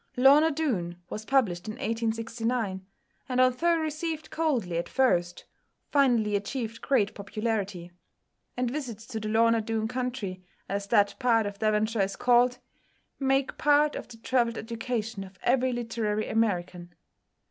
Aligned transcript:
"Lorna 0.17 0.49
Doone" 0.49 0.99
was 1.11 1.25
published 1.25 1.67
in 1.67 1.73
1869, 1.75 2.83
and 3.29 3.39
although 3.39 3.77
received 3.77 4.31
coldly 4.31 4.79
at 4.79 4.89
first, 4.89 5.45
finally 5.91 6.35
achieved 6.35 6.81
great 6.81 7.13
popularity: 7.13 7.91
and 8.57 8.71
visits 8.71 9.05
to 9.05 9.19
the 9.19 9.27
Lorna 9.29 9.61
Doone 9.61 9.87
country, 9.87 10.41
as 10.67 10.87
that 10.87 11.13
part 11.19 11.45
of 11.45 11.59
Devonshire 11.59 12.01
is 12.01 12.15
called, 12.15 12.57
make 13.19 13.59
part 13.59 13.95
of 13.95 14.07
the 14.07 14.17
travelled 14.17 14.57
education 14.57 15.23
of 15.23 15.37
every 15.43 15.71
literary 15.71 16.27
American. 16.27 16.95